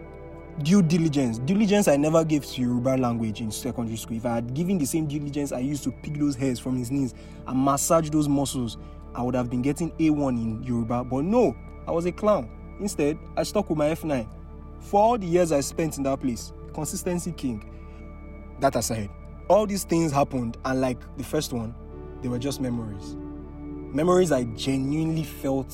due 0.62 0.82
diligence. 0.82 1.38
Diligence 1.38 1.88
I 1.88 1.96
never 1.96 2.24
gave 2.24 2.44
to 2.46 2.60
Yoruba 2.60 2.96
language 2.96 3.40
in 3.40 3.50
secondary 3.50 3.96
school. 3.96 4.16
If 4.16 4.26
I 4.26 4.36
had 4.36 4.54
given 4.54 4.78
the 4.78 4.86
same 4.86 5.06
diligence 5.06 5.52
I 5.52 5.58
used 5.58 5.82
to 5.84 5.90
pick 5.92 6.18
those 6.18 6.36
hairs 6.36 6.58
from 6.58 6.76
his 6.76 6.90
knees 6.90 7.14
and 7.46 7.58
massage 7.64 8.10
those 8.10 8.28
muscles, 8.28 8.78
I 9.14 9.22
would 9.22 9.34
have 9.34 9.50
been 9.50 9.62
getting 9.62 9.90
A1 9.92 10.36
in 10.36 10.62
Yoruba, 10.62 11.04
but 11.04 11.24
no, 11.24 11.56
I 11.86 11.90
was 11.90 12.04
a 12.06 12.12
clown. 12.12 12.50
Instead, 12.80 13.18
I 13.36 13.42
stuck 13.42 13.68
with 13.68 13.78
my 13.78 13.88
F9. 13.88 14.26
For 14.80 15.00
all 15.00 15.18
the 15.18 15.26
years 15.26 15.52
I 15.52 15.60
spent 15.60 15.96
in 15.96 16.02
that 16.04 16.20
place, 16.20 16.52
consistency 16.72 17.32
king. 17.32 17.70
That 18.60 18.76
aside, 18.76 19.10
all 19.48 19.66
these 19.66 19.84
things 19.84 20.12
happened, 20.12 20.56
and 20.64 20.80
like 20.80 20.98
the 21.16 21.24
first 21.24 21.52
one, 21.52 21.74
they 22.22 22.28
were 22.28 22.38
just 22.38 22.60
memories. 22.60 23.16
Memories 23.94 24.32
I 24.32 24.44
genuinely 24.44 25.24
felt 25.24 25.72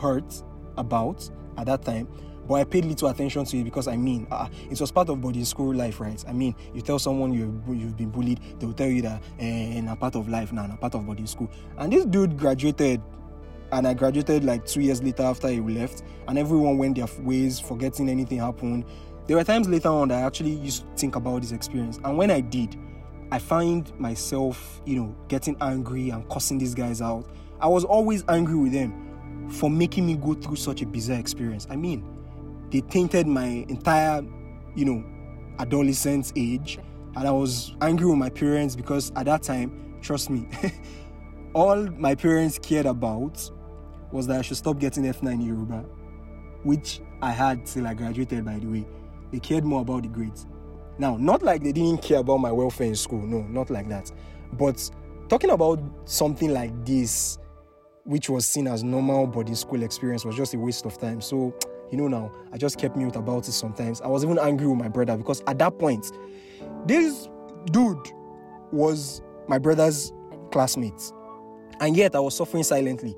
hurt 0.00 0.42
about 0.76 1.28
at 1.56 1.66
that 1.66 1.82
time, 1.82 2.06
but 2.46 2.54
I 2.54 2.64
paid 2.64 2.84
little 2.84 3.08
attention 3.08 3.44
to 3.44 3.58
it 3.58 3.64
because 3.64 3.88
I 3.88 3.96
mean, 3.96 4.26
uh, 4.30 4.48
it 4.70 4.80
was 4.80 4.90
part 4.90 5.08
of 5.08 5.20
boarding 5.20 5.44
school 5.44 5.74
life, 5.74 6.00
right? 6.00 6.22
I 6.28 6.32
mean, 6.32 6.54
you 6.74 6.80
tell 6.80 6.98
someone 6.98 7.32
you've, 7.32 7.60
you've 7.68 7.96
been 7.96 8.10
bullied, 8.10 8.40
they'll 8.58 8.72
tell 8.72 8.88
you 8.88 9.02
that 9.02 9.22
eh, 9.38 9.82
a 9.88 9.96
part 9.96 10.14
of 10.16 10.28
life 10.28 10.52
now, 10.52 10.66
nah, 10.66 10.74
a 10.74 10.76
part 10.76 10.94
of 10.94 11.06
boarding 11.06 11.26
school. 11.26 11.50
And 11.78 11.92
this 11.92 12.04
dude 12.04 12.36
graduated, 12.36 13.00
and 13.72 13.86
I 13.86 13.94
graduated 13.94 14.44
like 14.44 14.66
two 14.66 14.80
years 14.80 15.02
later 15.02 15.24
after 15.24 15.48
he 15.48 15.60
left, 15.60 16.02
and 16.28 16.38
everyone 16.38 16.78
went 16.78 16.96
their 16.96 17.08
ways, 17.20 17.58
forgetting 17.58 18.08
anything 18.08 18.38
happened. 18.38 18.84
There 19.26 19.36
were 19.36 19.44
times 19.44 19.68
later 19.68 19.88
on 19.88 20.08
that 20.08 20.22
I 20.22 20.26
actually 20.26 20.52
used 20.52 20.82
to 20.82 20.88
think 20.96 21.16
about 21.16 21.42
this 21.42 21.52
experience, 21.52 21.98
and 22.04 22.16
when 22.16 22.30
I 22.30 22.40
did, 22.40 22.76
I 23.32 23.40
find 23.40 23.92
myself, 23.98 24.80
you 24.84 24.96
know, 24.96 25.16
getting 25.26 25.56
angry 25.60 26.10
and 26.10 26.28
cussing 26.28 26.58
these 26.58 26.74
guys 26.74 27.02
out. 27.02 27.26
I 27.60 27.66
was 27.66 27.84
always 27.84 28.22
angry 28.28 28.54
with 28.54 28.72
them 28.72 29.48
for 29.50 29.68
making 29.70 30.06
me 30.06 30.14
go 30.16 30.34
through 30.34 30.56
such 30.56 30.82
a 30.82 30.86
bizarre 30.86 31.18
experience. 31.18 31.66
I 31.70 31.76
mean, 31.76 32.04
they 32.70 32.80
tainted 32.80 33.26
my 33.26 33.64
entire, 33.68 34.22
you 34.74 34.84
know, 34.84 35.04
adolescent 35.58 36.32
age. 36.36 36.78
And 37.14 37.26
I 37.26 37.30
was 37.30 37.74
angry 37.80 38.06
with 38.06 38.18
my 38.18 38.28
parents 38.28 38.76
because 38.76 39.10
at 39.16 39.26
that 39.26 39.42
time, 39.42 39.98
trust 40.02 40.30
me, 40.30 40.48
all 41.54 41.86
my 41.92 42.14
parents 42.14 42.58
cared 42.58 42.86
about 42.86 43.50
was 44.12 44.26
that 44.26 44.38
I 44.38 44.42
should 44.42 44.56
stop 44.56 44.78
getting 44.78 45.04
F9 45.04 45.32
in 45.32 45.40
Yoruba, 45.40 45.84
which 46.62 47.00
I 47.22 47.32
had 47.32 47.64
till 47.66 47.86
I 47.86 47.94
graduated, 47.94 48.44
by 48.44 48.58
the 48.58 48.66
way. 48.66 48.86
They 49.32 49.38
cared 49.40 49.64
more 49.64 49.80
about 49.80 50.02
the 50.02 50.08
grades. 50.08 50.46
Now, 50.98 51.16
not 51.16 51.42
like 51.42 51.62
they 51.62 51.72
didn't 51.72 52.02
care 52.02 52.18
about 52.18 52.38
my 52.38 52.52
welfare 52.52 52.86
in 52.86 52.94
school, 52.94 53.22
no, 53.22 53.42
not 53.42 53.70
like 53.70 53.88
that. 53.88 54.12
But 54.52 54.88
talking 55.28 55.50
about 55.50 55.80
something 56.04 56.52
like 56.52 56.84
this, 56.84 57.38
which 58.04 58.30
was 58.30 58.46
seen 58.46 58.66
as 58.66 58.82
normal 58.84 59.26
body 59.26 59.54
school 59.54 59.82
experience, 59.82 60.24
was 60.24 60.36
just 60.36 60.54
a 60.54 60.58
waste 60.58 60.86
of 60.86 60.98
time. 60.98 61.20
So, 61.20 61.54
you 61.90 61.96
know, 61.96 62.08
now 62.08 62.32
I 62.52 62.58
just 62.58 62.78
kept 62.78 62.96
mute 62.96 63.16
about 63.16 63.48
it 63.48 63.52
sometimes. 63.52 64.00
I 64.00 64.08
was 64.08 64.24
even 64.24 64.38
angry 64.38 64.66
with 64.66 64.78
my 64.78 64.88
brother 64.88 65.16
because 65.16 65.42
at 65.46 65.58
that 65.58 65.78
point, 65.78 66.12
this 66.86 67.28
dude 67.66 68.12
was 68.72 69.22
my 69.48 69.58
brother's 69.58 70.12
classmate, 70.50 71.12
and 71.80 71.96
yet 71.96 72.14
I 72.14 72.20
was 72.20 72.36
suffering 72.36 72.62
silently. 72.62 73.16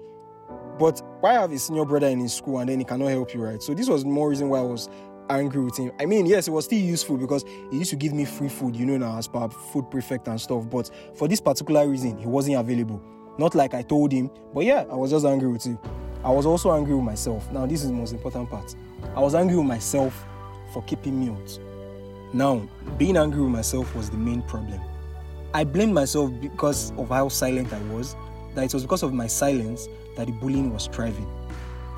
But 0.79 1.03
why 1.21 1.33
have 1.33 1.51
a 1.51 1.59
senior 1.59 1.85
brother 1.85 2.07
in 2.07 2.21
his 2.21 2.33
school 2.33 2.61
and 2.61 2.69
then 2.69 2.79
he 2.79 2.85
cannot 2.85 3.09
help 3.09 3.35
you, 3.35 3.43
right? 3.43 3.61
So 3.61 3.75
this 3.75 3.89
was 3.89 4.05
more 4.05 4.29
reason 4.29 4.49
why 4.49 4.59
I 4.59 4.63
was 4.63 4.89
angry 5.29 5.63
with 5.63 5.77
him. 5.77 5.91
I 5.99 6.07
mean, 6.07 6.25
yes, 6.27 6.47
it 6.47 6.53
was 6.53 6.67
still 6.67 6.79
useful 6.79 7.17
because 7.17 7.45
he 7.71 7.79
used 7.79 7.91
to 7.91 7.97
give 7.97 8.13
me 8.13 8.25
free 8.25 8.49
food, 8.49 8.77
you 8.77 8.87
know, 8.87 8.97
now 8.97 9.19
as 9.19 9.27
per 9.29 9.49
food 9.49 9.91
prefect 9.91 10.29
and 10.29 10.41
stuff. 10.41 10.71
But 10.71 10.91
for 11.15 11.27
this 11.27 11.41
particular 11.41 11.89
reason, 11.89 12.17
he 12.19 12.27
wasn't 12.27 12.57
available. 12.57 13.03
Not 13.39 13.55
like 13.55 13.75
I 13.75 13.83
told 13.83 14.13
him, 14.13 14.31
but 14.55 14.65
yeah, 14.65 14.85
I 14.91 14.95
was 14.95 15.11
just 15.11 15.27
angry 15.27 15.49
with 15.49 15.65
him. 15.65 15.79
I 16.25 16.31
was 16.31 16.47
also 16.47 16.73
angry 16.73 16.95
with 16.95 17.05
myself. 17.05 17.51
Now, 17.53 17.67
this 17.67 17.83
is 17.83 17.89
the 17.89 17.95
most 17.95 18.13
important 18.13 18.51
part. 18.51 18.75
I 19.15 19.21
was 19.21 19.35
angry 19.35 19.57
with 19.57 19.67
myself 19.67 20.25
for 20.73 20.83
keeping 20.83 21.19
mute. 21.21 21.61
Now, 22.33 22.69
being 22.99 23.17
angry 23.17 23.41
with 23.41 23.53
myself 23.53 23.95
was 23.95 24.11
the 24.11 24.17
main 24.17 24.43
problem. 24.43 24.81
I 25.55 25.65
blamed 25.65 25.95
myself 25.95 26.31
because 26.41 26.93
of 26.99 27.09
how 27.09 27.29
silent 27.29 27.73
I 27.73 27.81
was, 27.95 28.17
that 28.55 28.65
it 28.65 28.75
was 28.75 28.83
because 28.83 29.03
of 29.03 29.13
my 29.13 29.27
silence 29.27 29.89
that 30.17 30.27
the 30.27 30.33
bullying 30.33 30.73
was 30.73 30.89
thriving. 30.89 31.27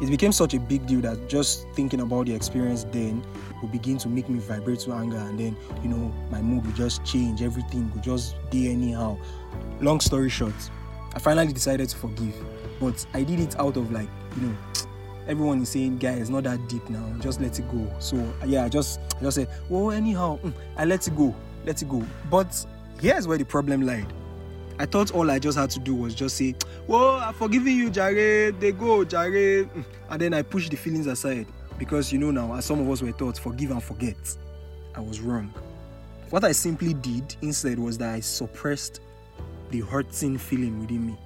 It 0.00 0.08
became 0.08 0.32
such 0.32 0.54
a 0.54 0.60
big 0.60 0.86
deal 0.86 1.00
that 1.00 1.28
just 1.28 1.66
thinking 1.74 2.00
about 2.00 2.26
the 2.26 2.34
experience 2.34 2.84
then 2.90 3.24
would 3.60 3.72
begin 3.72 3.98
to 3.98 4.08
make 4.08 4.28
me 4.28 4.38
vibrate 4.38 4.80
to 4.80 4.92
anger, 4.92 5.16
and 5.16 5.38
then, 5.38 5.56
you 5.82 5.88
know, 5.88 6.12
my 6.30 6.40
mood 6.40 6.64
would 6.64 6.76
just 6.76 7.04
change, 7.04 7.42
everything 7.42 7.90
would 7.92 8.02
just 8.02 8.36
be 8.50 8.70
anyhow. 8.70 9.18
Long 9.80 10.00
story 10.00 10.28
short, 10.28 10.54
I 11.14 11.18
finally 11.18 11.52
decided 11.52 11.88
to 11.88 11.96
forgive 11.96 12.34
but 12.80 13.06
I 13.14 13.22
did 13.22 13.38
it 13.38 13.58
out 13.60 13.76
of 13.76 13.92
like, 13.92 14.08
you 14.36 14.48
know, 14.48 14.56
everyone 15.28 15.62
is 15.62 15.68
saying, 15.68 15.98
guys, 15.98 16.30
not 16.30 16.44
that 16.44 16.68
deep 16.68 16.88
now. 16.90 17.04
Just 17.20 17.40
let 17.40 17.58
it 17.58 17.70
go. 17.70 17.88
So 17.98 18.16
yeah, 18.44 18.64
I 18.64 18.68
just 18.68 18.98
I 19.18 19.24
just 19.24 19.36
said, 19.36 19.48
well, 19.68 19.92
anyhow, 19.92 20.38
mm, 20.42 20.52
I 20.76 20.86
let 20.86 21.06
it 21.06 21.16
go, 21.16 21.34
let 21.64 21.80
it 21.80 21.88
go. 21.88 22.04
But 22.30 22.66
here's 23.00 23.28
where 23.28 23.38
the 23.38 23.44
problem 23.44 23.82
lied. 23.82 24.12
I 24.78 24.86
thought 24.86 25.10
all 25.12 25.30
I 25.30 25.38
just 25.38 25.58
had 25.58 25.68
to 25.70 25.78
do 25.78 25.94
was 25.94 26.14
just 26.14 26.38
say, 26.38 26.54
well, 26.86 27.16
I'm 27.16 27.34
forgiving 27.34 27.76
you, 27.76 27.90
Jared. 27.90 28.58
They 28.60 28.72
go, 28.72 29.04
Jared. 29.04 29.68
Mm. 29.74 29.84
And 30.08 30.20
then 30.22 30.34
I 30.34 30.40
pushed 30.40 30.70
the 30.70 30.76
feelings 30.78 31.06
aside 31.06 31.46
because 31.78 32.10
you 32.12 32.18
know 32.18 32.30
now, 32.30 32.54
as 32.54 32.64
some 32.64 32.80
of 32.80 32.88
us 32.88 33.02
were 33.02 33.12
taught, 33.12 33.38
forgive 33.38 33.72
and 33.72 33.82
forget. 33.82 34.16
I 34.94 35.00
was 35.00 35.20
wrong. 35.20 35.52
What 36.30 36.44
I 36.44 36.52
simply 36.52 36.94
did 36.94 37.36
instead 37.42 37.78
was 37.78 37.98
that 37.98 38.14
I 38.14 38.20
suppressed 38.20 39.00
the 39.70 39.80
hurting 39.80 40.38
feeling 40.38 40.80
within 40.80 41.08
me. 41.08 41.18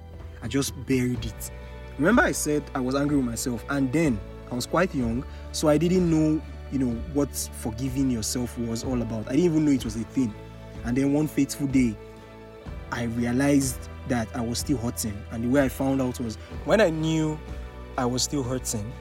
I 0.45 0.47
just 0.47 0.75
buried 0.85 1.25
it. 1.25 1.51
Remember, 1.97 2.21
I 2.21 2.31
said 2.31 2.61
I 2.75 2.79
was 2.79 2.93
angry 2.93 3.17
with 3.17 3.25
myself, 3.25 3.65
and 3.67 3.91
then 3.91 4.19
I 4.51 4.53
was 4.53 4.67
quite 4.67 4.93
young, 4.93 5.25
so 5.51 5.69
I 5.69 5.79
didn't 5.79 6.07
know, 6.07 6.39
you 6.71 6.77
know, 6.77 6.91
what 7.13 7.35
forgiving 7.61 8.11
yourself 8.11 8.55
was 8.59 8.83
all 8.83 9.01
about. 9.01 9.25
I 9.25 9.31
didn't 9.31 9.45
even 9.45 9.65
know 9.65 9.71
it 9.71 9.83
was 9.83 9.95
a 9.95 10.03
thing. 10.03 10.31
And 10.83 10.95
then 10.95 11.13
one 11.13 11.25
fateful 11.27 11.65
day, 11.65 11.97
I 12.91 13.05
realized 13.05 13.89
that 14.07 14.27
I 14.35 14.41
was 14.41 14.59
still 14.59 14.77
hurting. 14.77 15.19
And 15.31 15.45
the 15.45 15.47
way 15.47 15.63
I 15.63 15.67
found 15.67 15.99
out 15.99 16.19
was 16.19 16.35
when 16.65 16.79
I 16.79 16.91
knew 16.91 17.39
I 17.97 18.05
was 18.05 18.21
still 18.21 18.43
hurting 18.43 18.93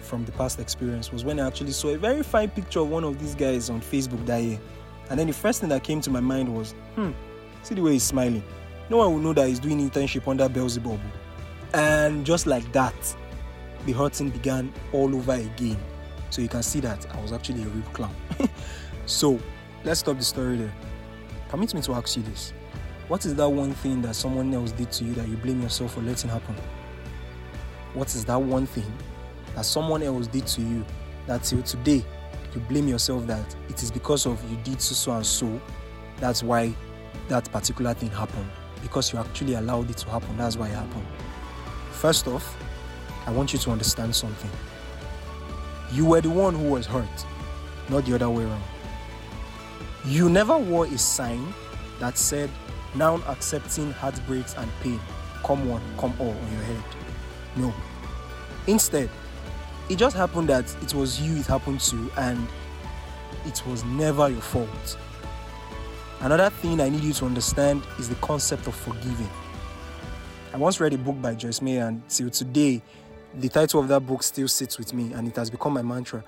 from 0.00 0.24
the 0.24 0.32
past 0.32 0.58
experience 0.58 1.12
was 1.12 1.24
when 1.24 1.38
I 1.38 1.46
actually 1.46 1.70
saw 1.70 1.90
a 1.90 1.96
very 1.96 2.24
fine 2.24 2.50
picture 2.50 2.80
of 2.80 2.88
one 2.88 3.04
of 3.04 3.20
these 3.20 3.36
guys 3.36 3.70
on 3.70 3.82
Facebook 3.82 4.26
that 4.26 4.42
year. 4.42 4.58
And 5.10 5.20
then 5.20 5.28
the 5.28 5.32
first 5.32 5.60
thing 5.60 5.68
that 5.68 5.84
came 5.84 6.00
to 6.00 6.10
my 6.10 6.18
mind 6.18 6.52
was, 6.52 6.74
hmm, 6.96 7.12
see 7.62 7.76
the 7.76 7.82
way 7.82 7.92
he's 7.92 8.02
smiling 8.02 8.42
no 8.92 8.98
one 8.98 9.14
will 9.14 9.20
know 9.20 9.32
that 9.32 9.48
he's 9.48 9.58
doing 9.58 9.78
internship 9.78 10.28
under 10.28 10.46
Beelzebub. 10.50 11.00
And 11.72 12.26
just 12.26 12.46
like 12.46 12.70
that, 12.72 12.94
the 13.86 13.92
hurting 13.92 14.28
began 14.28 14.70
all 14.92 15.16
over 15.16 15.32
again. 15.32 15.78
So 16.28 16.42
you 16.42 16.48
can 16.48 16.62
see 16.62 16.80
that 16.80 17.06
I 17.16 17.22
was 17.22 17.32
actually 17.32 17.62
a 17.62 17.68
real 17.68 17.86
clown. 17.94 18.14
so 19.06 19.40
let's 19.82 20.00
stop 20.00 20.18
the 20.18 20.22
story 20.22 20.58
there. 20.58 20.74
Permit 21.48 21.72
me 21.72 21.80
to 21.80 21.94
ask 21.94 22.18
you 22.18 22.22
this. 22.22 22.52
What 23.08 23.24
is 23.24 23.34
that 23.36 23.48
one 23.48 23.72
thing 23.72 24.02
that 24.02 24.14
someone 24.14 24.52
else 24.52 24.72
did 24.72 24.92
to 24.92 25.04
you 25.04 25.14
that 25.14 25.26
you 25.26 25.38
blame 25.38 25.62
yourself 25.62 25.94
for 25.94 26.02
letting 26.02 26.28
happen? 26.28 26.54
What 27.94 28.14
is 28.14 28.26
that 28.26 28.42
one 28.42 28.66
thing 28.66 28.92
that 29.54 29.64
someone 29.64 30.02
else 30.02 30.26
did 30.26 30.46
to 30.48 30.60
you 30.60 30.84
that 31.26 31.44
till 31.44 31.62
today 31.62 32.04
you 32.54 32.60
blame 32.68 32.88
yourself 32.88 33.26
that 33.26 33.56
it 33.70 33.82
is 33.82 33.90
because 33.90 34.26
of 34.26 34.38
you 34.50 34.58
did 34.64 34.82
so, 34.82 34.94
so 34.94 35.12
and 35.12 35.24
so 35.24 35.60
that's 36.18 36.42
why 36.42 36.74
that 37.28 37.50
particular 37.50 37.94
thing 37.94 38.10
happened? 38.10 38.50
Because 38.82 39.12
you 39.12 39.18
actually 39.18 39.54
allowed 39.54 39.90
it 39.90 39.96
to 39.98 40.10
happen. 40.10 40.36
That's 40.36 40.56
why 40.56 40.68
it 40.68 40.74
happened. 40.74 41.06
First 41.92 42.26
off, 42.26 42.56
I 43.26 43.30
want 43.30 43.52
you 43.52 43.58
to 43.60 43.70
understand 43.70 44.14
something. 44.14 44.50
You 45.92 46.06
were 46.06 46.20
the 46.20 46.30
one 46.30 46.54
who 46.54 46.70
was 46.70 46.86
hurt, 46.86 47.26
not 47.88 48.04
the 48.04 48.14
other 48.14 48.28
way 48.28 48.44
around. 48.44 48.62
You 50.04 50.28
never 50.28 50.58
wore 50.58 50.86
a 50.86 50.98
sign 50.98 51.54
that 52.00 52.18
said, 52.18 52.50
now 52.94 53.16
accepting 53.28 53.92
heartbreaks 53.92 54.54
and 54.56 54.70
pain, 54.82 55.00
come 55.44 55.68
one, 55.68 55.82
come 55.98 56.14
all 56.18 56.30
on 56.30 56.52
your 56.52 56.62
head. 56.62 56.84
No. 57.56 57.72
Instead, 58.66 59.08
it 59.88 59.96
just 59.96 60.16
happened 60.16 60.48
that 60.48 60.74
it 60.82 60.94
was 60.94 61.20
you 61.20 61.36
it 61.36 61.46
happened 61.46 61.80
to, 61.80 62.10
and 62.16 62.48
it 63.44 63.62
was 63.66 63.84
never 63.84 64.28
your 64.28 64.40
fault. 64.40 64.98
Another 66.22 66.50
thing 66.50 66.80
I 66.80 66.88
need 66.88 67.02
you 67.02 67.12
to 67.14 67.26
understand 67.26 67.82
is 67.98 68.08
the 68.08 68.14
concept 68.16 68.68
of 68.68 68.76
forgiving. 68.76 69.28
I 70.54 70.56
once 70.56 70.78
read 70.78 70.92
a 70.92 70.98
book 70.98 71.20
by 71.20 71.34
Joyce 71.34 71.60
Meyer, 71.60 71.88
and 71.88 72.08
till 72.08 72.30
today, 72.30 72.80
the 73.34 73.48
title 73.48 73.80
of 73.80 73.88
that 73.88 74.06
book 74.06 74.22
still 74.22 74.46
sits 74.46 74.78
with 74.78 74.94
me, 74.94 75.12
and 75.14 75.26
it 75.26 75.34
has 75.34 75.50
become 75.50 75.72
my 75.72 75.82
mantra 75.82 76.22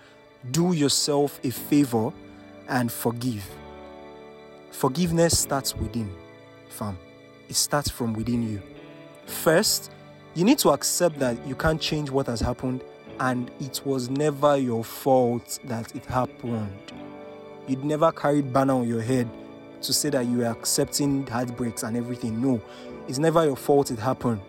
Do 0.51 0.73
yourself 0.73 1.39
a 1.45 1.51
favor 1.53 2.13
and 2.69 2.91
forgive. 2.91 3.49
Forgiveness 4.73 5.39
starts 5.39 5.77
within, 5.77 6.13
fam. 6.71 6.99
It 7.49 7.55
starts 7.55 7.89
from 7.89 8.15
within 8.15 8.43
you. 8.51 8.61
First, 9.27 9.93
you 10.35 10.43
need 10.43 10.59
to 10.59 10.71
accept 10.71 11.21
that 11.21 11.37
you 11.47 11.55
can't 11.55 11.81
change 11.81 12.11
what 12.11 12.27
has 12.27 12.41
happened, 12.41 12.83
and 13.21 13.49
it 13.61 13.81
was 13.85 14.11
never 14.11 14.57
your 14.57 14.83
fault 14.83 15.61
that 15.67 15.95
it 15.95 16.05
happened. 16.05 16.93
You'd 17.69 17.85
never 17.85 18.11
carried 18.11 18.53
banner 18.53 18.75
on 18.75 18.89
your 18.89 19.01
head 19.01 19.31
to 19.85 19.93
say 19.93 20.11
that 20.11 20.27
you 20.27 20.43
are 20.43 20.51
accepting 20.51 21.27
heartbreaks 21.27 21.83
and 21.83 21.97
everything. 21.97 22.41
No, 22.41 22.61
it's 23.09 23.19
never 23.19 23.45
your 23.45 23.57
fault 23.57 23.91
it 23.91 23.99
happened. 23.99 24.41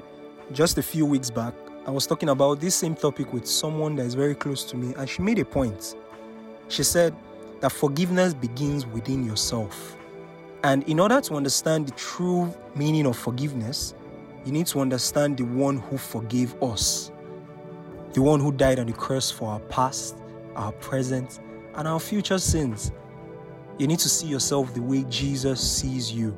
Just 0.52 0.78
a 0.78 0.84
few 0.84 1.06
weeks 1.06 1.30
back, 1.30 1.54
I 1.86 1.92
was 1.92 2.08
talking 2.08 2.30
about 2.30 2.60
this 2.60 2.76
same 2.76 2.96
topic 2.96 3.32
with 3.32 3.46
someone 3.46 3.96
that 3.98 4.06
is 4.06 4.16
very 4.16 4.36
close 4.36 4.64
to 4.66 4.78
me, 4.78 4.94
and 4.96 5.10
she 5.10 5.22
made 5.22 5.40
a 5.40 5.46
point. 5.46 5.96
She 6.68 6.84
said 6.84 7.16
that 7.62 7.72
forgiveness 7.72 8.34
begins 8.34 8.86
within 8.88 9.26
yourself. 9.26 9.96
And 10.64 10.84
in 10.90 11.00
order 11.00 11.22
to 11.22 11.36
understand 11.36 11.88
the 11.88 11.92
true 11.92 12.54
meaning 12.76 13.06
of 13.06 13.18
forgiveness, 13.18 13.94
you 14.46 14.52
need 14.52 14.68
to 14.68 14.80
understand 14.80 15.38
the 15.38 15.44
one 15.46 15.78
who 15.78 15.98
forgave 15.98 16.62
us, 16.64 17.12
the 18.14 18.22
one 18.22 18.40
who 18.40 18.52
died 18.52 18.80
on 18.80 18.88
the 18.88 18.94
cross 18.94 19.30
for 19.30 19.50
our 19.50 19.60
past, 19.62 20.16
our 20.56 20.72
present, 20.72 21.40
and 21.76 21.88
our 21.88 22.00
future 22.00 22.40
sins. 22.40 22.92
You 23.78 23.88
need 23.88 24.00
to 24.00 24.10
see 24.10 24.28
yourself 24.28 24.74
the 24.74 24.82
way 24.82 25.04
Jesus 25.10 25.60
sees 25.60 26.12
you 26.12 26.38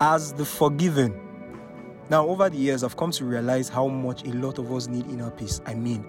as 0.00 0.32
the 0.32 0.44
forgiven. 0.44 1.18
Now, 2.08 2.26
over 2.26 2.48
the 2.48 2.56
years, 2.56 2.84
I've 2.84 2.96
come 2.96 3.10
to 3.10 3.24
realize 3.24 3.68
how 3.68 3.88
much 3.88 4.22
a 4.22 4.30
lot 4.30 4.58
of 4.58 4.72
us 4.72 4.86
need 4.86 5.06
inner 5.08 5.30
peace. 5.32 5.60
I 5.66 5.74
mean, 5.74 6.06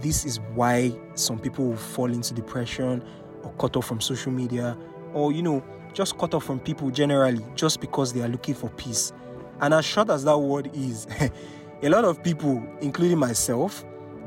this 0.00 0.24
is 0.24 0.40
why 0.54 0.92
some 1.14 1.38
people 1.38 1.66
will 1.68 1.76
fall 1.76 2.12
into 2.12 2.34
depression 2.34 3.04
or 3.44 3.52
cut 3.52 3.76
off 3.76 3.86
from 3.86 4.00
social 4.00 4.32
media 4.32 4.76
or, 5.14 5.30
you 5.30 5.42
know, 5.42 5.62
just 5.92 6.18
cut 6.18 6.34
off 6.34 6.44
from 6.44 6.58
people 6.58 6.90
generally 6.90 7.44
just 7.54 7.80
because 7.80 8.12
they 8.12 8.22
are 8.22 8.28
looking 8.28 8.54
for 8.54 8.68
peace. 8.70 9.12
And 9.60 9.72
as 9.72 9.84
short 9.84 10.10
as 10.10 10.24
that 10.24 10.36
word 10.36 10.68
is, 10.74 11.06
a 11.82 11.88
lot 11.88 12.04
of 12.04 12.24
people, 12.24 12.60
including 12.80 13.18
myself, 13.18 13.84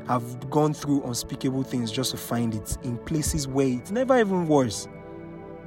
have 0.08 0.48
gone 0.48 0.72
through 0.72 1.04
unspeakable 1.04 1.62
things 1.64 1.92
just 1.92 2.12
to 2.12 2.16
find 2.16 2.54
it 2.54 2.78
in 2.82 2.96
places 2.96 3.46
where 3.46 3.68
it 3.68 3.90
never 3.92 4.18
even 4.18 4.48
was. 4.48 4.88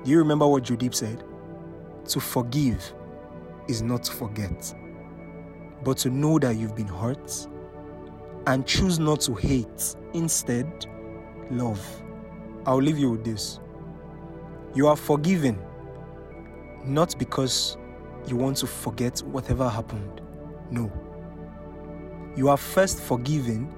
Do 0.03 0.12
you 0.12 0.17
remember 0.17 0.48
what 0.48 0.63
Jodip 0.63 0.93
said? 0.93 1.24
To 2.10 2.19
forgive 2.19 2.93
is 3.67 3.81
not 3.81 4.03
to 4.03 4.12
forget, 4.12 4.74
but 5.83 5.98
to 6.00 6.10
know 6.10 6.38
that 6.39 6.57
you've 6.57 6.75
been 6.75 6.88
hurt 6.88 7.48
and 8.48 8.67
choose 8.67 9.00
not 9.00 9.22
to 9.22 9.33
hate. 9.36 9.95
Instead, 10.13 10.86
love. 11.50 11.81
I'll 12.65 12.81
leave 12.81 12.98
you 12.98 13.12
with 13.12 13.24
this. 13.24 13.60
You 14.75 14.88
are 14.88 14.95
forgiven 14.98 15.60
not 16.86 17.17
because 17.17 17.77
you 18.27 18.36
want 18.36 18.57
to 18.57 18.67
forget 18.67 19.19
whatever 19.19 19.69
happened. 19.69 20.22
No. 20.72 20.91
You 22.36 22.50
are 22.50 22.57
first 22.57 23.00
forgiven 23.00 23.74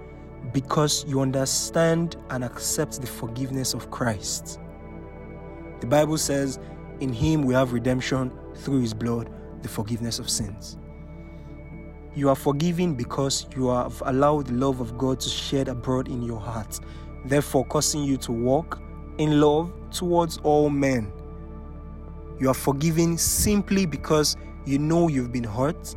because 0.54 1.06
you 1.08 1.22
understand 1.22 2.16
and 2.30 2.44
accept 2.44 3.02
the 3.02 3.08
forgiveness 3.08 3.74
of 3.74 3.92
Christ. 3.92 4.60
The 5.86 5.90
Bible 5.90 6.18
says, 6.18 6.58
In 7.00 7.14
Him 7.14 7.44
we 7.44 7.54
have 7.54 7.72
redemption 7.72 8.32
through 8.56 8.82
His 8.82 8.92
blood, 8.92 9.30
the 9.62 9.68
forgiveness 9.68 10.18
of 10.18 10.28
sins. 10.28 10.80
You 12.16 12.30
are 12.30 12.36
forgiven 12.36 12.96
because 12.96 13.46
you 13.56 13.70
have 13.70 14.02
allowed 14.08 14.48
the 14.48 14.54
love 14.54 14.82
of 14.82 14.98
God 14.98 15.20
to 15.20 15.30
shed 15.30 15.68
abroad 15.68 16.08
in 16.08 16.24
your 16.24 16.40
heart, 16.40 16.80
therefore, 17.26 17.66
causing 17.66 18.04
you 18.04 18.18
to 18.18 18.32
walk 18.32 18.82
in 19.20 19.40
love 19.40 19.72
towards 19.92 20.40
all 20.40 20.72
men. 20.72 21.14
You 22.40 22.50
are 22.50 22.56
forgiven 22.56 23.16
simply 23.16 23.86
because 23.86 24.38
you 24.66 24.80
know 24.80 25.08
you've 25.08 25.32
been 25.32 25.44
hurt, 25.44 25.94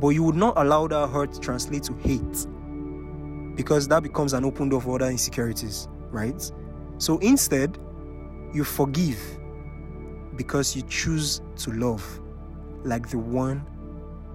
but 0.00 0.10
you 0.10 0.22
would 0.22 0.36
not 0.36 0.56
allow 0.56 0.86
that 0.86 1.08
hurt 1.08 1.32
to 1.32 1.40
translate 1.40 1.82
to 1.82 1.94
hate 1.94 2.46
because 3.56 3.88
that 3.88 4.04
becomes 4.04 4.34
an 4.34 4.44
open 4.44 4.68
door 4.68 4.80
for 4.80 4.94
other 4.94 5.10
insecurities, 5.10 5.88
right? 6.12 6.52
So 6.98 7.18
instead, 7.18 7.76
you 8.56 8.64
forgive 8.64 9.20
because 10.34 10.74
you 10.74 10.80
choose 10.88 11.42
to 11.56 11.70
love 11.72 12.02
like 12.84 13.06
the 13.10 13.18
one 13.18 13.62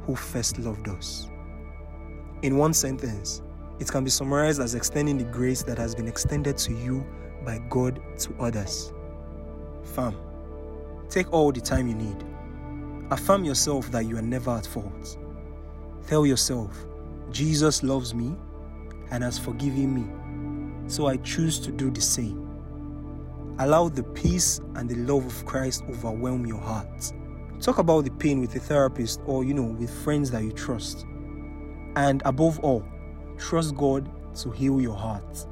who 0.03 0.15
first 0.15 0.59
loved 0.59 0.87
us. 0.89 1.27
In 2.43 2.57
one 2.57 2.73
sentence, 2.73 3.41
it 3.79 3.87
can 3.87 4.03
be 4.03 4.11
summarized 4.11 4.61
as 4.61 4.75
extending 4.75 5.17
the 5.17 5.23
grace 5.23 5.63
that 5.63 5.79
has 5.79 5.95
been 5.95 6.07
extended 6.07 6.55
to 6.59 6.71
you 6.71 7.03
by 7.43 7.57
God 7.69 7.99
to 8.19 8.35
others. 8.39 8.93
Fam, 9.83 10.15
take 11.09 11.33
all 11.33 11.51
the 11.51 11.61
time 11.61 11.87
you 11.87 11.95
need. 11.95 12.23
Affirm 13.09 13.43
yourself 13.43 13.89
that 13.91 14.05
you 14.05 14.17
are 14.17 14.21
never 14.21 14.51
at 14.51 14.67
fault. 14.67 15.17
Tell 16.05 16.27
yourself, 16.27 16.85
Jesus 17.31 17.81
loves 17.81 18.13
me 18.13 18.35
and 19.09 19.23
has 19.23 19.39
forgiven 19.39 19.95
me, 19.95 20.87
so 20.87 21.07
I 21.07 21.17
choose 21.17 21.59
to 21.61 21.71
do 21.71 21.89
the 21.89 22.01
same. 22.01 22.50
Allow 23.59 23.89
the 23.89 24.03
peace 24.03 24.59
and 24.75 24.89
the 24.89 24.95
love 24.95 25.25
of 25.25 25.45
Christ 25.45 25.83
overwhelm 25.89 26.45
your 26.45 26.59
heart. 26.59 27.13
Talk 27.59 27.77
about 27.77 28.05
the 28.05 28.11
pain 28.11 28.39
with 28.41 28.55
a 28.55 28.59
therapist 28.59 29.21
or, 29.25 29.43
you 29.43 29.53
know, 29.53 29.63
with 29.63 29.91
friends 30.03 30.31
that 30.31 30.43
you 30.43 30.51
trust. 30.51 31.05
And 31.95 32.21
above 32.25 32.59
all, 32.59 32.83
trust 33.37 33.75
God 33.75 34.09
to 34.41 34.49
heal 34.51 34.81
your 34.81 34.95
heart. 34.95 35.45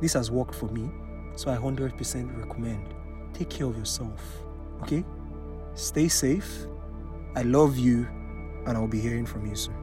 This 0.00 0.12
has 0.14 0.30
worked 0.30 0.54
for 0.54 0.66
me, 0.66 0.90
so 1.36 1.50
I 1.50 1.56
100% 1.56 2.36
recommend. 2.38 2.94
Take 3.32 3.48
care 3.48 3.66
of 3.66 3.78
yourself, 3.78 4.20
okay? 4.82 5.04
Stay 5.74 6.08
safe. 6.08 6.66
I 7.36 7.42
love 7.42 7.78
you, 7.78 8.06
and 8.66 8.76
I'll 8.76 8.88
be 8.88 9.00
hearing 9.00 9.24
from 9.24 9.46
you 9.46 9.54
soon. 9.54 9.79